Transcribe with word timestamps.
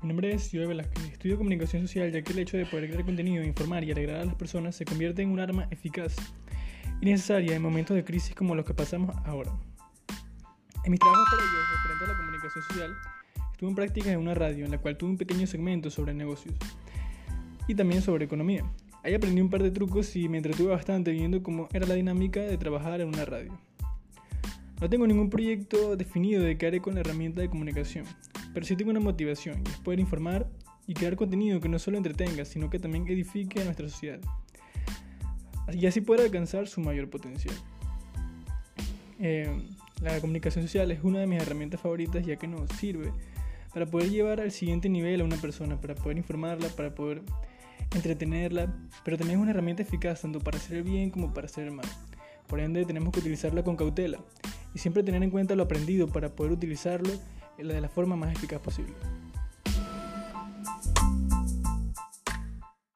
Mi 0.00 0.08
nombre 0.08 0.32
es 0.32 0.50
Joe 0.52 0.64
Velázquez. 0.64 1.12
Estudio 1.12 1.36
comunicación 1.36 1.82
social 1.82 2.12
ya 2.12 2.22
que 2.22 2.32
el 2.32 2.38
hecho 2.38 2.56
de 2.56 2.66
poder 2.66 2.88
crear 2.88 3.04
contenido, 3.04 3.42
informar 3.42 3.82
y 3.82 3.90
alegrar 3.90 4.20
a 4.20 4.24
las 4.26 4.36
personas 4.36 4.76
se 4.76 4.84
convierte 4.84 5.22
en 5.22 5.30
un 5.30 5.40
arma 5.40 5.66
eficaz 5.72 6.14
y 7.00 7.06
necesaria 7.06 7.56
en 7.56 7.62
momentos 7.62 7.96
de 7.96 8.04
crisis 8.04 8.32
como 8.32 8.54
los 8.54 8.64
que 8.64 8.74
pasamos 8.74 9.16
ahora. 9.24 9.50
En 10.84 10.92
mis 10.92 11.00
trabajos 11.00 11.26
previos 11.30 11.52
referente 11.74 12.04
a 12.04 12.08
la 12.12 12.16
comunicación 12.16 12.64
social, 12.64 12.96
estuve 13.50 13.70
en 13.70 13.74
prácticas 13.74 14.08
en 14.12 14.20
una 14.20 14.34
radio 14.34 14.64
en 14.66 14.70
la 14.70 14.78
cual 14.78 14.96
tuve 14.96 15.10
un 15.10 15.18
pequeño 15.18 15.48
segmento 15.48 15.90
sobre 15.90 16.14
negocios 16.14 16.54
y 17.66 17.74
también 17.74 18.00
sobre 18.00 18.26
economía. 18.26 18.62
Ahí 19.02 19.14
aprendí 19.14 19.40
un 19.40 19.50
par 19.50 19.64
de 19.64 19.72
trucos 19.72 20.14
y 20.14 20.28
me 20.28 20.36
entretuve 20.36 20.70
bastante 20.70 21.10
viendo 21.10 21.42
cómo 21.42 21.68
era 21.72 21.88
la 21.88 21.94
dinámica 21.94 22.40
de 22.40 22.56
trabajar 22.56 23.00
en 23.00 23.08
una 23.08 23.24
radio. 23.24 23.58
No 24.80 24.88
tengo 24.88 25.06
ningún 25.06 25.28
proyecto 25.28 25.96
definido 25.96 26.42
de 26.42 26.56
qué 26.56 26.66
haré 26.66 26.80
con 26.80 26.94
la 26.94 27.00
herramienta 27.00 27.40
de 27.40 27.48
comunicación, 27.48 28.04
pero 28.54 28.64
sí 28.64 28.76
tengo 28.76 28.90
una 28.90 29.00
motivación 29.00 29.62
y 29.66 29.70
es 29.70 29.78
poder 29.78 29.98
informar 29.98 30.48
y 30.86 30.94
crear 30.94 31.16
contenido 31.16 31.60
que 31.60 31.68
no 31.68 31.78
solo 31.78 31.96
entretenga, 31.96 32.44
sino 32.44 32.70
que 32.70 32.78
también 32.78 33.06
edifique 33.08 33.60
a 33.60 33.64
nuestra 33.64 33.88
sociedad. 33.88 34.20
Y 35.72 35.86
así 35.86 36.00
poder 36.00 36.22
alcanzar 36.22 36.68
su 36.68 36.80
mayor 36.80 37.10
potencial. 37.10 37.54
Eh, 39.18 39.50
la 40.00 40.20
comunicación 40.20 40.64
social 40.64 40.90
es 40.92 41.02
una 41.02 41.18
de 41.18 41.26
mis 41.26 41.42
herramientas 41.42 41.80
favoritas 41.80 42.24
ya 42.24 42.36
que 42.36 42.46
nos 42.46 42.70
sirve 42.70 43.12
para 43.74 43.84
poder 43.84 44.10
llevar 44.10 44.40
al 44.40 44.52
siguiente 44.52 44.88
nivel 44.88 45.20
a 45.20 45.24
una 45.24 45.36
persona, 45.36 45.80
para 45.80 45.96
poder 45.96 46.18
informarla, 46.18 46.68
para 46.68 46.94
poder 46.94 47.22
entretenerla, 47.94 48.72
pero 49.04 49.18
también 49.18 49.40
es 49.40 49.42
una 49.42 49.50
herramienta 49.50 49.82
eficaz 49.82 50.22
tanto 50.22 50.38
para 50.38 50.56
hacer 50.56 50.78
el 50.78 50.82
bien 50.84 51.10
como 51.10 51.34
para 51.34 51.46
hacer 51.46 51.64
el 51.64 51.72
mal. 51.72 51.86
Por 52.46 52.60
ende, 52.60 52.84
tenemos 52.84 53.12
que 53.12 53.20
utilizarla 53.20 53.62
con 53.62 53.76
cautela 53.76 54.18
y 54.74 54.78
siempre 54.78 55.02
tener 55.02 55.22
en 55.22 55.30
cuenta 55.30 55.54
lo 55.54 55.64
aprendido 55.64 56.08
para 56.08 56.34
poder 56.34 56.52
utilizarlo 56.52 57.10
de 57.56 57.80
la 57.80 57.88
forma 57.88 58.16
más 58.16 58.32
eficaz 58.32 58.60
posible. 58.60 58.94